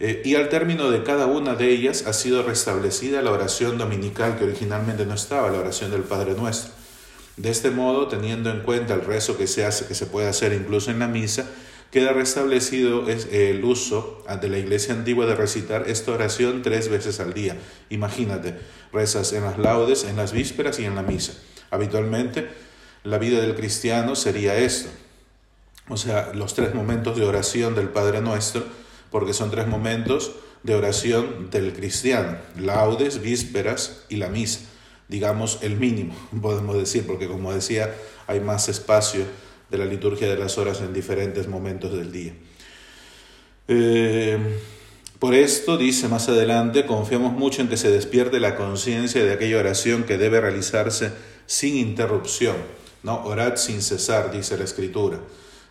Eh, 0.00 0.22
y 0.24 0.34
al 0.34 0.48
término 0.48 0.90
de 0.90 1.02
cada 1.02 1.26
una 1.26 1.54
de 1.54 1.70
ellas 1.70 2.04
ha 2.06 2.12
sido 2.12 2.42
restablecida 2.42 3.22
la 3.22 3.30
oración 3.30 3.78
dominical 3.78 4.36
que 4.36 4.44
originalmente 4.44 5.06
no 5.06 5.14
estaba, 5.14 5.50
la 5.50 5.58
oración 5.58 5.90
del 5.90 6.02
Padre 6.02 6.34
Nuestro. 6.34 6.72
De 7.36 7.50
este 7.50 7.70
modo, 7.70 8.08
teniendo 8.08 8.50
en 8.50 8.60
cuenta 8.60 8.94
el 8.94 9.02
rezo 9.02 9.36
que 9.36 9.46
se 9.46 9.64
hace, 9.64 9.86
que 9.86 9.94
se 9.94 10.06
puede 10.06 10.28
hacer 10.28 10.52
incluso 10.52 10.90
en 10.90 11.00
la 11.00 11.08
misa, 11.08 11.46
queda 11.90 12.12
restablecido 12.12 13.04
el 13.08 13.64
uso 13.64 14.24
ante 14.26 14.48
la 14.48 14.58
iglesia 14.58 14.94
antigua 14.94 15.26
de 15.26 15.36
recitar 15.36 15.88
esta 15.88 16.12
oración 16.12 16.62
tres 16.62 16.88
veces 16.88 17.20
al 17.20 17.34
día. 17.34 17.56
Imagínate, 17.88 18.56
rezas 18.92 19.32
en 19.32 19.44
las 19.44 19.58
laudes, 19.58 20.02
en 20.02 20.16
las 20.16 20.32
vísperas 20.32 20.80
y 20.80 20.86
en 20.86 20.96
la 20.96 21.02
misa. 21.02 21.34
Habitualmente 21.70 22.48
la 23.04 23.18
vida 23.18 23.40
del 23.40 23.54
cristiano 23.54 24.16
sería 24.16 24.56
esto. 24.56 24.88
O 25.88 25.96
sea, 25.96 26.32
los 26.34 26.54
tres 26.54 26.74
momentos 26.74 27.16
de 27.16 27.24
oración 27.24 27.74
del 27.74 27.90
Padre 27.90 28.20
Nuestro, 28.20 28.64
porque 29.14 29.32
son 29.32 29.48
tres 29.52 29.68
momentos 29.68 30.32
de 30.64 30.74
oración 30.74 31.48
del 31.52 31.72
cristiano, 31.72 32.36
laudes, 32.58 33.22
vísperas 33.22 34.04
y 34.08 34.16
la 34.16 34.26
misa. 34.28 34.58
Digamos 35.06 35.60
el 35.62 35.76
mínimo, 35.76 36.16
podemos 36.42 36.76
decir, 36.76 37.06
porque 37.06 37.28
como 37.28 37.54
decía, 37.54 37.94
hay 38.26 38.40
más 38.40 38.68
espacio 38.68 39.24
de 39.70 39.78
la 39.78 39.84
liturgia 39.84 40.28
de 40.28 40.36
las 40.36 40.58
horas 40.58 40.80
en 40.80 40.92
diferentes 40.92 41.46
momentos 41.46 41.92
del 41.92 42.10
día. 42.10 42.34
Eh, 43.68 44.36
por 45.20 45.36
esto, 45.36 45.76
dice 45.76 46.08
más 46.08 46.28
adelante, 46.28 46.84
confiamos 46.84 47.34
mucho 47.34 47.62
en 47.62 47.68
que 47.68 47.76
se 47.76 47.92
despierte 47.92 48.40
la 48.40 48.56
conciencia 48.56 49.24
de 49.24 49.32
aquella 49.32 49.60
oración 49.60 50.02
que 50.02 50.18
debe 50.18 50.40
realizarse 50.40 51.12
sin 51.46 51.76
interrupción 51.76 52.56
¿no? 53.04 53.22
Orad 53.26 53.56
sin 53.56 53.80
cesar, 53.80 54.32
dice 54.32 54.58
la 54.58 54.64
escritura. 54.64 55.20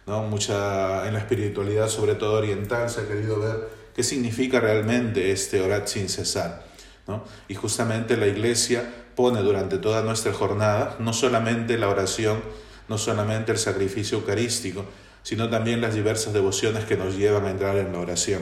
¿No? 0.06 0.24
Mucha, 0.24 1.08
en 1.08 1.14
la 1.14 1.20
espiritualidad, 1.20 1.88
sobre 1.88 2.16
todo 2.16 2.34
oriental, 2.34 2.90
se 2.90 3.02
ha 3.02 3.08
querido 3.08 3.40
ver 3.40 3.70
qué 3.96 4.04
significa 4.04 4.60
realmente 4.60 5.32
este 5.32 5.62
orad 5.62 5.86
sin 5.86 6.10
cesar. 6.10 6.66
¿no? 7.08 7.24
Y 7.48 7.56
justamente 7.56 8.18
la 8.18 8.28
iglesia 8.28 8.84
pone 9.16 9.42
durante 9.42 9.78
toda 9.78 10.02
nuestra 10.02 10.34
jornada 10.34 10.96
no 11.00 11.14
solamente 11.14 11.78
la 11.78 11.90
oración, 11.90 12.42
no 12.88 12.98
solamente 12.98 13.52
el 13.52 13.58
sacrificio 13.58 14.18
eucarístico, 14.18 14.86
sino 15.22 15.50
también 15.50 15.82
las 15.82 15.96
diversas 15.96 16.34
devociones 16.34 16.86
que 16.86 16.98
nos 16.98 17.18
llevan 17.18 17.46
a 17.46 17.52
entrar 17.52 17.78
en 17.78 17.92
la 17.94 18.00
oración. 18.00 18.42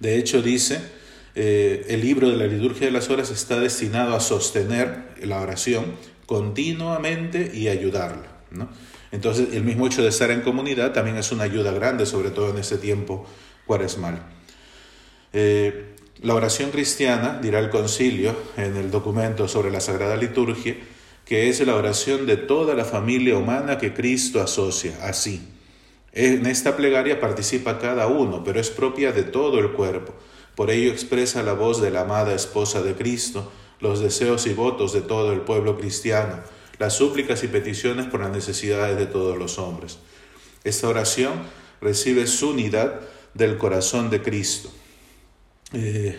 De 0.00 0.16
hecho, 0.16 0.42
dice, 0.42 0.80
eh, 1.34 1.86
el 1.88 2.00
libro 2.00 2.30
de 2.30 2.36
la 2.36 2.46
liturgia 2.46 2.86
de 2.86 2.92
las 2.92 3.10
horas 3.10 3.30
está 3.30 3.60
destinado 3.60 4.14
a 4.14 4.20
sostener 4.20 5.14
la 5.22 5.40
oración 5.40 5.94
continuamente 6.26 7.50
y 7.54 7.68
ayudarla. 7.68 8.26
¿no? 8.50 8.68
Entonces, 9.10 9.54
el 9.54 9.64
mismo 9.64 9.86
hecho 9.86 10.02
de 10.02 10.08
estar 10.08 10.30
en 10.30 10.42
comunidad 10.42 10.92
también 10.92 11.16
es 11.16 11.32
una 11.32 11.44
ayuda 11.44 11.72
grande, 11.72 12.06
sobre 12.06 12.30
todo 12.30 12.50
en 12.50 12.58
este 12.58 12.76
tiempo 12.76 13.26
cuaresmal. 13.66 14.22
Eh, 15.32 15.94
la 16.20 16.34
oración 16.34 16.70
cristiana, 16.70 17.38
dirá 17.40 17.60
el 17.60 17.70
concilio 17.70 18.34
en 18.56 18.76
el 18.76 18.90
documento 18.90 19.46
sobre 19.46 19.70
la 19.70 19.80
Sagrada 19.80 20.16
Liturgia, 20.16 20.76
que 21.24 21.48
es 21.48 21.64
la 21.64 21.76
oración 21.76 22.26
de 22.26 22.36
toda 22.36 22.74
la 22.74 22.84
familia 22.84 23.36
humana 23.36 23.78
que 23.78 23.94
Cristo 23.94 24.40
asocia 24.40 24.96
así. 25.02 25.46
En 26.12 26.46
esta 26.46 26.76
plegaria 26.76 27.20
participa 27.20 27.78
cada 27.78 28.06
uno, 28.06 28.42
pero 28.42 28.58
es 28.58 28.70
propia 28.70 29.12
de 29.12 29.22
todo 29.22 29.58
el 29.58 29.72
cuerpo. 29.72 30.14
Por 30.54 30.70
ello 30.70 30.90
expresa 30.90 31.42
la 31.42 31.52
voz 31.52 31.80
de 31.80 31.90
la 31.90 32.00
amada 32.00 32.34
esposa 32.34 32.82
de 32.82 32.94
Cristo, 32.94 33.52
los 33.78 34.00
deseos 34.00 34.46
y 34.46 34.54
votos 34.54 34.92
de 34.92 35.02
todo 35.02 35.32
el 35.32 35.42
pueblo 35.42 35.78
cristiano, 35.78 36.40
las 36.78 36.94
súplicas 36.94 37.42
y 37.44 37.48
peticiones 37.48 38.06
por 38.06 38.20
las 38.20 38.30
necesidades 38.30 38.96
de 38.96 39.06
todos 39.06 39.36
los 39.36 39.58
hombres. 39.58 39.98
Esta 40.64 40.88
oración 40.88 41.32
recibe 41.80 42.26
su 42.26 42.50
unidad 42.50 43.00
del 43.34 43.58
corazón 43.58 44.10
de 44.10 44.22
Cristo, 44.22 44.70
eh, 45.72 46.18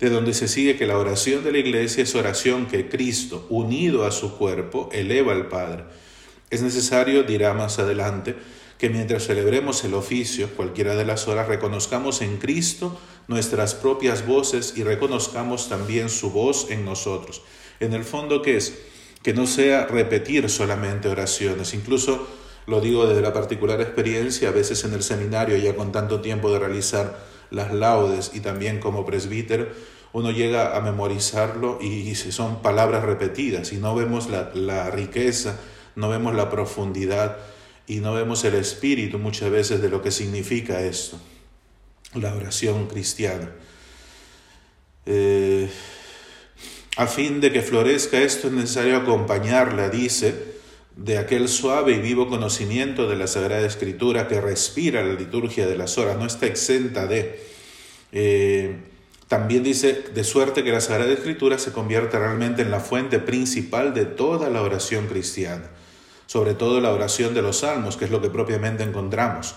de 0.00 0.10
donde 0.10 0.34
se 0.34 0.48
sigue 0.48 0.76
que 0.76 0.86
la 0.86 0.98
oración 0.98 1.44
de 1.44 1.52
la 1.52 1.58
iglesia 1.58 2.02
es 2.02 2.14
oración 2.14 2.66
que 2.66 2.88
Cristo, 2.88 3.46
unido 3.50 4.04
a 4.06 4.10
su 4.10 4.36
cuerpo, 4.36 4.88
eleva 4.92 5.32
al 5.32 5.48
Padre. 5.48 5.84
Es 6.50 6.62
necesario, 6.62 7.22
dirá 7.22 7.54
más 7.54 7.78
adelante, 7.78 8.36
que 8.78 8.90
mientras 8.90 9.26
celebremos 9.26 9.84
el 9.84 9.94
oficio, 9.94 10.50
cualquiera 10.56 10.96
de 10.96 11.04
las 11.04 11.28
horas, 11.28 11.46
reconozcamos 11.46 12.20
en 12.20 12.38
Cristo 12.38 12.98
nuestras 13.28 13.74
propias 13.74 14.26
voces 14.26 14.74
y 14.76 14.82
reconozcamos 14.82 15.68
también 15.68 16.08
su 16.08 16.30
voz 16.30 16.68
en 16.70 16.84
nosotros. 16.84 17.42
En 17.78 17.92
el 17.92 18.04
fondo, 18.04 18.42
¿qué 18.42 18.56
es? 18.56 18.76
Que 19.22 19.32
no 19.32 19.46
sea 19.46 19.86
repetir 19.86 20.48
solamente 20.50 21.08
oraciones. 21.08 21.74
Incluso 21.74 22.26
lo 22.66 22.80
digo 22.80 23.06
desde 23.06 23.22
la 23.22 23.32
particular 23.32 23.80
experiencia, 23.80 24.48
a 24.48 24.52
veces 24.52 24.84
en 24.84 24.94
el 24.94 25.02
seminario, 25.02 25.56
ya 25.56 25.74
con 25.74 25.92
tanto 25.92 26.20
tiempo 26.20 26.52
de 26.52 26.58
realizar 26.58 27.18
las 27.50 27.72
laudes 27.72 28.32
y 28.34 28.40
también 28.40 28.80
como 28.80 29.04
presbítero, 29.04 29.68
uno 30.12 30.30
llega 30.30 30.76
a 30.76 30.80
memorizarlo 30.80 31.78
y 31.80 32.14
son 32.14 32.62
palabras 32.62 33.02
repetidas 33.04 33.72
y 33.72 33.76
no 33.76 33.94
vemos 33.94 34.28
la, 34.28 34.50
la 34.54 34.90
riqueza, 34.90 35.58
no 35.96 36.08
vemos 36.08 36.34
la 36.34 36.50
profundidad 36.50 37.38
y 37.86 38.00
no 38.00 38.14
vemos 38.14 38.44
el 38.44 38.54
espíritu 38.54 39.18
muchas 39.18 39.50
veces 39.50 39.80
de 39.82 39.88
lo 39.88 40.02
que 40.02 40.10
significa 40.10 40.82
esto, 40.82 41.18
la 42.14 42.34
oración 42.34 42.86
cristiana. 42.86 43.50
Eh, 45.06 45.68
a 46.96 47.06
fin 47.06 47.40
de 47.40 47.52
que 47.52 47.62
florezca 47.62 48.20
esto 48.20 48.48
es 48.48 48.52
necesario 48.52 48.96
acompañarla, 48.96 49.88
dice, 49.88 50.52
de 50.96 51.18
aquel 51.18 51.48
suave 51.48 51.92
y 51.92 52.00
vivo 52.00 52.28
conocimiento 52.28 53.08
de 53.08 53.16
la 53.16 53.26
Sagrada 53.26 53.66
Escritura 53.66 54.28
que 54.28 54.40
respira 54.40 55.02
la 55.02 55.14
liturgia 55.14 55.66
de 55.66 55.76
las 55.76 55.98
horas, 55.98 56.18
no 56.18 56.26
está 56.26 56.46
exenta 56.46 57.06
de... 57.06 57.40
Eh, 58.12 58.76
también 59.28 59.62
dice, 59.62 60.04
de 60.14 60.24
suerte 60.24 60.62
que 60.62 60.72
la 60.72 60.82
Sagrada 60.82 61.10
Escritura 61.10 61.58
se 61.58 61.72
convierta 61.72 62.18
realmente 62.18 62.60
en 62.60 62.70
la 62.70 62.80
fuente 62.80 63.18
principal 63.18 63.94
de 63.94 64.04
toda 64.04 64.50
la 64.50 64.60
oración 64.60 65.06
cristiana 65.06 65.70
sobre 66.32 66.54
todo 66.54 66.80
la 66.80 66.92
oración 66.92 67.34
de 67.34 67.42
los 67.42 67.58
salmos, 67.58 67.98
que 67.98 68.06
es 68.06 68.10
lo 68.10 68.22
que 68.22 68.30
propiamente 68.30 68.82
encontramos, 68.82 69.54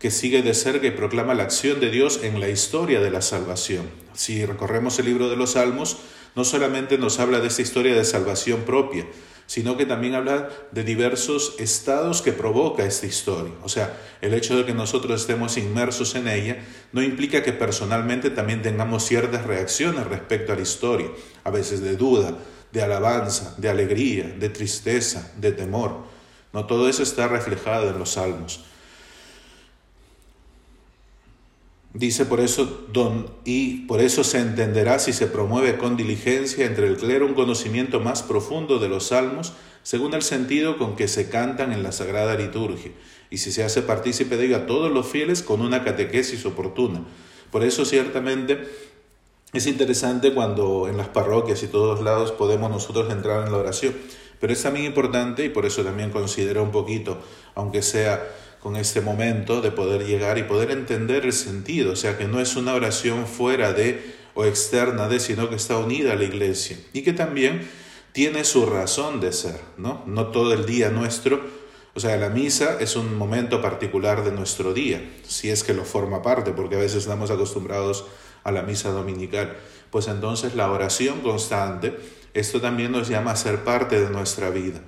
que 0.00 0.10
sigue 0.10 0.42
de 0.42 0.54
cerca 0.54 0.88
y 0.88 0.90
proclama 0.90 1.34
la 1.34 1.44
acción 1.44 1.78
de 1.78 1.88
Dios 1.88 2.18
en 2.24 2.40
la 2.40 2.48
historia 2.48 2.98
de 3.00 3.12
la 3.12 3.22
salvación. 3.22 3.88
Si 4.12 4.44
recorremos 4.44 4.98
el 4.98 5.06
libro 5.06 5.28
de 5.28 5.36
los 5.36 5.52
salmos, 5.52 5.98
no 6.34 6.44
solamente 6.44 6.98
nos 6.98 7.18
habla 7.18 7.40
de 7.40 7.48
esta 7.48 7.62
historia 7.62 7.94
de 7.94 8.04
salvación 8.04 8.62
propia, 8.62 9.06
sino 9.50 9.76
que 9.76 9.84
también 9.84 10.14
habla 10.14 10.48
de 10.70 10.84
diversos 10.84 11.56
estados 11.58 12.22
que 12.22 12.32
provoca 12.32 12.84
esta 12.84 13.06
historia. 13.06 13.52
O 13.64 13.68
sea, 13.68 13.98
el 14.20 14.32
hecho 14.32 14.56
de 14.56 14.64
que 14.64 14.74
nosotros 14.74 15.20
estemos 15.20 15.56
inmersos 15.56 16.14
en 16.14 16.28
ella 16.28 16.58
no 16.92 17.02
implica 17.02 17.42
que 17.42 17.52
personalmente 17.52 18.30
también 18.30 18.62
tengamos 18.62 19.04
ciertas 19.04 19.44
reacciones 19.44 20.06
respecto 20.06 20.52
a 20.52 20.54
la 20.56 20.62
historia, 20.62 21.08
a 21.42 21.50
veces 21.50 21.80
de 21.80 21.96
duda, 21.96 22.38
de 22.70 22.82
alabanza, 22.82 23.54
de 23.56 23.68
alegría, 23.68 24.32
de 24.38 24.50
tristeza, 24.50 25.32
de 25.36 25.50
temor. 25.50 26.04
No 26.52 26.66
todo 26.66 26.88
eso 26.88 27.02
está 27.02 27.26
reflejado 27.26 27.90
en 27.90 27.98
los 27.98 28.10
salmos. 28.10 28.64
Dice 31.92 32.24
por 32.24 32.38
eso, 32.38 32.86
don, 32.92 33.26
y 33.44 33.86
por 33.86 34.00
eso 34.00 34.22
se 34.22 34.38
entenderá 34.38 35.00
si 35.00 35.12
se 35.12 35.26
promueve 35.26 35.76
con 35.76 35.96
diligencia 35.96 36.64
entre 36.64 36.86
el 36.86 36.96
clero 36.96 37.26
un 37.26 37.34
conocimiento 37.34 37.98
más 37.98 38.22
profundo 38.22 38.78
de 38.78 38.88
los 38.88 39.08
salmos, 39.08 39.54
según 39.82 40.14
el 40.14 40.22
sentido 40.22 40.78
con 40.78 40.94
que 40.94 41.08
se 41.08 41.28
cantan 41.28 41.72
en 41.72 41.82
la 41.82 41.90
sagrada 41.90 42.36
liturgia, 42.36 42.92
y 43.28 43.38
si 43.38 43.50
se 43.50 43.64
hace 43.64 43.82
partícipe 43.82 44.36
de 44.36 44.46
ello 44.46 44.56
a 44.56 44.66
todos 44.66 44.92
los 44.92 45.06
fieles 45.06 45.42
con 45.42 45.62
una 45.62 45.82
catequesis 45.82 46.46
oportuna. 46.46 47.02
Por 47.50 47.64
eso 47.64 47.84
ciertamente 47.84 48.68
es 49.52 49.66
interesante 49.66 50.32
cuando 50.32 50.86
en 50.88 50.96
las 50.96 51.08
parroquias 51.08 51.60
y 51.64 51.66
todos 51.66 52.02
lados 52.02 52.30
podemos 52.30 52.70
nosotros 52.70 53.10
entrar 53.10 53.44
en 53.44 53.52
la 53.52 53.58
oración, 53.58 53.96
pero 54.38 54.52
es 54.52 54.62
también 54.62 54.86
importante 54.86 55.44
y 55.44 55.48
por 55.48 55.66
eso 55.66 55.82
también 55.82 56.10
considero 56.10 56.62
un 56.62 56.70
poquito, 56.70 57.18
aunque 57.56 57.82
sea 57.82 58.24
con 58.60 58.76
este 58.76 59.00
momento, 59.00 59.60
de 59.62 59.70
poder 59.70 60.06
llegar 60.06 60.38
y 60.38 60.42
poder 60.42 60.70
entender 60.70 61.24
el 61.24 61.32
sentido, 61.32 61.92
o 61.92 61.96
sea, 61.96 62.18
que 62.18 62.26
no 62.26 62.40
es 62.40 62.56
una 62.56 62.74
oración 62.74 63.26
fuera 63.26 63.72
de 63.72 64.14
o 64.34 64.44
externa 64.44 65.08
de, 65.08 65.18
sino 65.18 65.48
que 65.48 65.56
está 65.56 65.76
unida 65.78 66.12
a 66.12 66.16
la 66.16 66.24
iglesia 66.24 66.78
y 66.92 67.02
que 67.02 67.12
también 67.12 67.68
tiene 68.12 68.44
su 68.44 68.66
razón 68.66 69.20
de 69.20 69.32
ser, 69.32 69.60
¿no? 69.76 70.02
No 70.06 70.28
todo 70.28 70.52
el 70.52 70.66
día 70.66 70.90
nuestro, 70.90 71.40
o 71.94 72.00
sea, 72.00 72.16
la 72.16 72.28
misa 72.28 72.78
es 72.80 72.96
un 72.96 73.16
momento 73.16 73.60
particular 73.60 74.24
de 74.24 74.32
nuestro 74.32 74.72
día, 74.72 75.02
si 75.26 75.50
es 75.50 75.64
que 75.64 75.74
lo 75.74 75.84
forma 75.84 76.22
parte, 76.22 76.52
porque 76.52 76.76
a 76.76 76.78
veces 76.78 76.98
estamos 76.98 77.30
acostumbrados 77.30 78.04
a 78.44 78.52
la 78.52 78.62
misa 78.62 78.90
dominical. 78.90 79.56
Pues 79.90 80.06
entonces 80.06 80.54
la 80.54 80.70
oración 80.70 81.20
constante, 81.20 81.98
esto 82.32 82.60
también 82.60 82.92
nos 82.92 83.08
llama 83.08 83.32
a 83.32 83.36
ser 83.36 83.64
parte 83.64 84.00
de 84.00 84.10
nuestra 84.10 84.50
vida. 84.50 84.80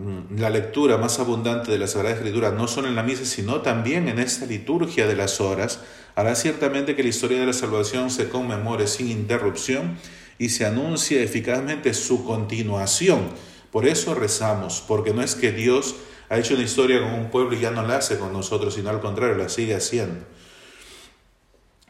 Mm, 0.00 0.40
la 0.40 0.48
lectura 0.48 0.96
más 0.96 1.18
abundante 1.18 1.70
de 1.70 1.76
la 1.76 1.86
Sagrada 1.86 2.14
Escritura, 2.14 2.50
no 2.52 2.66
solo 2.68 2.88
en 2.88 2.94
la 2.94 3.02
misa, 3.02 3.26
sino 3.26 3.60
también 3.60 4.08
en 4.08 4.18
esta 4.18 4.46
liturgia 4.46 5.06
de 5.06 5.14
las 5.14 5.42
horas, 5.42 5.80
hará 6.14 6.34
ciertamente 6.34 6.96
que 6.96 7.02
la 7.02 7.10
historia 7.10 7.38
de 7.38 7.44
la 7.44 7.52
salvación 7.52 8.10
se 8.10 8.30
conmemore 8.30 8.86
sin 8.86 9.10
interrupción 9.10 9.98
y 10.38 10.48
se 10.48 10.64
anuncie 10.64 11.22
eficazmente 11.22 11.92
su 11.92 12.24
continuación. 12.24 13.28
Por 13.70 13.86
eso 13.86 14.14
rezamos, 14.14 14.82
porque 14.88 15.12
no 15.12 15.20
es 15.20 15.34
que 15.34 15.52
Dios 15.52 15.96
ha 16.30 16.38
hecho 16.38 16.54
una 16.54 16.62
historia 16.64 17.02
con 17.02 17.12
un 17.12 17.30
pueblo 17.30 17.54
y 17.54 17.60
ya 17.60 17.70
no 17.70 17.86
la 17.86 17.98
hace 17.98 18.16
con 18.16 18.32
nosotros, 18.32 18.72
sino 18.72 18.88
al 18.88 19.02
contrario, 19.02 19.36
la 19.36 19.50
sigue 19.50 19.74
haciendo. 19.74 20.24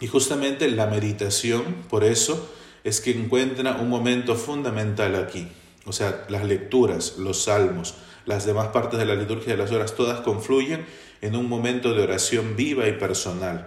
Y 0.00 0.09
justamente 0.09 0.69
la 0.69 0.88
meditación, 0.88 1.76
por 1.88 2.02
eso, 2.02 2.52
es 2.83 3.00
que 3.00 3.12
encuentra 3.12 3.76
un 3.76 3.88
momento 3.88 4.35
fundamental 4.35 5.14
aquí. 5.14 5.47
O 5.90 5.92
sea, 5.92 6.25
las 6.28 6.44
lecturas, 6.44 7.18
los 7.18 7.42
salmos, 7.42 7.97
las 8.25 8.47
demás 8.47 8.68
partes 8.68 8.97
de 8.97 9.04
la 9.04 9.16
liturgia 9.16 9.54
de 9.54 9.59
las 9.59 9.73
horas, 9.73 9.97
todas 9.97 10.20
confluyen 10.20 10.87
en 11.20 11.35
un 11.35 11.49
momento 11.49 11.94
de 11.94 12.04
oración 12.04 12.54
viva 12.54 12.87
y 12.87 12.92
personal, 12.92 13.66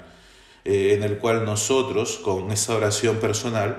eh, 0.63 0.93
en 0.95 1.03
el 1.03 1.17
cual 1.17 1.43
nosotros, 1.43 2.21
con 2.23 2.49
esa 2.51 2.77
oración 2.77 3.17
personal, 3.17 3.77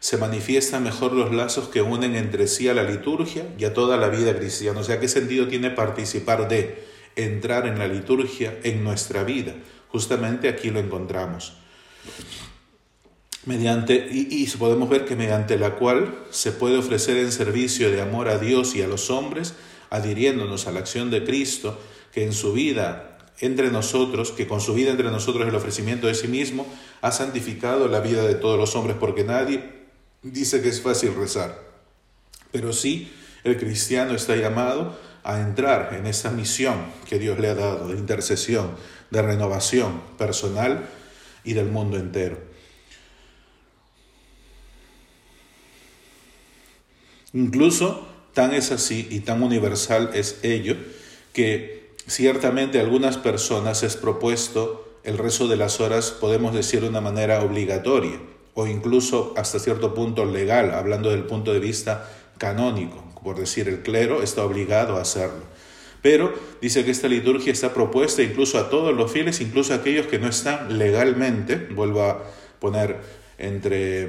se 0.00 0.18
manifiestan 0.18 0.84
mejor 0.84 1.14
los 1.14 1.32
lazos 1.32 1.68
que 1.68 1.80
unen 1.80 2.14
entre 2.14 2.46
sí 2.46 2.68
a 2.68 2.74
la 2.74 2.82
liturgia 2.82 3.46
y 3.58 3.64
a 3.64 3.72
toda 3.72 3.96
la 3.96 4.10
vida 4.10 4.36
cristiana. 4.36 4.80
O 4.80 4.84
sea, 4.84 5.00
¿qué 5.00 5.08
sentido 5.08 5.48
tiene 5.48 5.70
participar 5.70 6.46
de 6.46 6.84
entrar 7.16 7.66
en 7.66 7.78
la 7.78 7.88
liturgia 7.88 8.54
en 8.64 8.84
nuestra 8.84 9.24
vida? 9.24 9.54
Justamente 9.88 10.50
aquí 10.50 10.68
lo 10.68 10.78
encontramos. 10.78 11.54
Mediante, 13.48 14.08
y, 14.12 14.28
y 14.30 14.46
podemos 14.58 14.90
ver 14.90 15.06
que 15.06 15.16
mediante 15.16 15.56
la 15.56 15.76
cual 15.76 16.18
se 16.28 16.52
puede 16.52 16.76
ofrecer 16.76 17.16
en 17.16 17.32
servicio 17.32 17.90
de 17.90 18.02
amor 18.02 18.28
a 18.28 18.36
Dios 18.36 18.76
y 18.76 18.82
a 18.82 18.86
los 18.86 19.08
hombres, 19.08 19.54
adhiriéndonos 19.88 20.66
a 20.66 20.72
la 20.72 20.80
acción 20.80 21.10
de 21.10 21.24
Cristo, 21.24 21.80
que 22.12 22.24
en 22.24 22.34
su 22.34 22.52
vida 22.52 23.16
entre 23.40 23.70
nosotros, 23.70 24.32
que 24.32 24.46
con 24.46 24.60
su 24.60 24.74
vida 24.74 24.90
entre 24.90 25.10
nosotros 25.10 25.48
el 25.48 25.54
ofrecimiento 25.54 26.08
de 26.08 26.14
sí 26.14 26.28
mismo 26.28 26.66
ha 27.00 27.10
santificado 27.10 27.88
la 27.88 28.00
vida 28.00 28.26
de 28.26 28.34
todos 28.34 28.58
los 28.58 28.76
hombres, 28.76 28.98
porque 29.00 29.24
nadie 29.24 29.64
dice 30.22 30.60
que 30.60 30.68
es 30.68 30.82
fácil 30.82 31.14
rezar, 31.14 31.58
pero 32.52 32.74
sí 32.74 33.10
el 33.44 33.56
cristiano 33.56 34.14
está 34.14 34.36
llamado 34.36 34.94
a 35.24 35.40
entrar 35.40 35.94
en 35.94 36.06
esa 36.06 36.30
misión 36.30 36.76
que 37.08 37.18
Dios 37.18 37.38
le 37.38 37.48
ha 37.48 37.54
dado 37.54 37.88
de 37.88 37.96
intercesión, 37.96 38.72
de 39.10 39.22
renovación 39.22 40.02
personal 40.18 40.86
y 41.44 41.54
del 41.54 41.70
mundo 41.70 41.96
entero. 41.96 42.47
Incluso 47.32 48.06
tan 48.32 48.54
es 48.54 48.72
así 48.72 49.06
y 49.10 49.20
tan 49.20 49.42
universal 49.42 50.10
es 50.14 50.38
ello 50.42 50.76
que 51.32 51.94
ciertamente 52.06 52.78
a 52.78 52.82
algunas 52.82 53.18
personas 53.18 53.82
es 53.82 53.96
propuesto 53.96 54.88
el 55.04 55.18
rezo 55.18 55.48
de 55.48 55.56
las 55.56 55.80
horas, 55.80 56.10
podemos 56.10 56.54
decir 56.54 56.80
de 56.80 56.88
una 56.88 57.00
manera 57.00 57.42
obligatoria 57.42 58.18
o 58.54 58.66
incluso 58.66 59.34
hasta 59.36 59.58
cierto 59.58 59.94
punto 59.94 60.24
legal, 60.24 60.74
hablando 60.74 61.10
del 61.10 61.24
punto 61.24 61.52
de 61.52 61.60
vista 61.60 62.10
canónico, 62.38 63.04
por 63.22 63.38
decir 63.38 63.68
el 63.68 63.82
clero 63.82 64.22
está 64.22 64.44
obligado 64.44 64.96
a 64.96 65.02
hacerlo. 65.02 65.44
Pero 66.02 66.32
dice 66.60 66.84
que 66.84 66.90
esta 66.90 67.08
liturgia 67.08 67.52
está 67.52 67.74
propuesta 67.74 68.22
incluso 68.22 68.58
a 68.58 68.70
todos 68.70 68.94
los 68.94 69.10
fieles, 69.10 69.40
incluso 69.40 69.72
a 69.72 69.76
aquellos 69.76 70.06
que 70.06 70.18
no 70.18 70.28
están 70.28 70.78
legalmente, 70.78 71.56
vuelvo 71.56 72.02
a 72.02 72.24
poner 72.60 72.96
entre, 73.38 74.08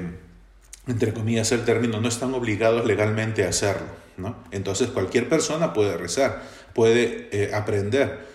entre 0.90 1.12
comillas 1.12 1.52
el 1.52 1.64
término, 1.64 2.00
no 2.00 2.08
están 2.08 2.34
obligados 2.34 2.84
legalmente 2.84 3.44
a 3.44 3.48
hacerlo. 3.48 3.88
¿no? 4.16 4.36
Entonces 4.50 4.88
cualquier 4.88 5.28
persona 5.28 5.72
puede 5.72 5.96
rezar, 5.96 6.42
puede 6.74 7.28
eh, 7.32 7.52
aprender, 7.54 8.26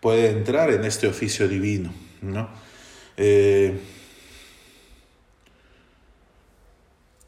puede 0.00 0.30
entrar 0.30 0.70
en 0.72 0.84
este 0.84 1.06
oficio 1.06 1.48
divino. 1.48 1.92
¿no? 2.22 2.48
Eh, 3.16 3.78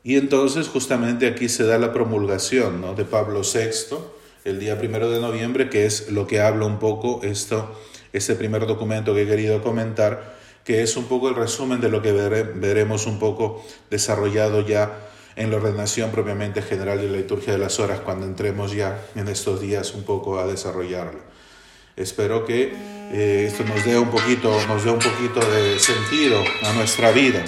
Y 0.04 0.16
entonces 0.16 0.68
justamente 0.68 1.28
aquí 1.28 1.48
se 1.48 1.64
da 1.64 1.78
la 1.78 1.92
promulgación 1.92 2.80
¿no? 2.80 2.94
de 2.94 3.04
Pablo 3.04 3.42
VI 3.42 3.96
el 4.44 4.58
día 4.58 4.76
primero 4.76 5.08
de 5.08 5.20
noviembre, 5.20 5.70
que 5.70 5.86
es 5.86 6.10
lo 6.10 6.26
que 6.26 6.40
habla 6.40 6.66
un 6.66 6.80
poco 6.80 7.20
esto, 7.22 7.78
este 8.12 8.34
primer 8.34 8.66
documento 8.66 9.14
que 9.14 9.22
he 9.22 9.26
querido 9.26 9.62
comentar, 9.62 10.36
que 10.64 10.82
es 10.82 10.96
un 10.96 11.04
poco 11.04 11.28
el 11.28 11.34
resumen 11.34 11.80
de 11.80 11.88
lo 11.88 12.02
que 12.02 12.12
veremos 12.12 13.06
un 13.06 13.18
poco 13.18 13.64
desarrollado 13.90 14.66
ya 14.66 15.08
en 15.36 15.50
la 15.50 15.56
ordenación 15.56 16.10
propiamente 16.10 16.62
general 16.62 17.00
de 17.00 17.08
la 17.08 17.16
liturgia 17.16 17.52
de 17.52 17.58
las 17.58 17.80
horas, 17.80 18.00
cuando 18.00 18.26
entremos 18.26 18.72
ya 18.72 19.00
en 19.14 19.28
estos 19.28 19.60
días 19.60 19.94
un 19.94 20.04
poco 20.04 20.38
a 20.38 20.46
desarrollarlo. 20.46 21.20
Espero 21.96 22.44
que 22.44 22.72
eh, 23.12 23.46
esto 23.48 23.64
nos 23.64 23.84
dé 23.84 23.98
un 23.98 24.10
poquito, 24.10 24.50
nos 24.66 24.84
dé 24.84 24.90
un 24.90 24.98
poquito 24.98 25.40
de 25.50 25.78
sentido 25.78 26.42
a 26.64 26.72
nuestra 26.72 27.12
vida. 27.12 27.44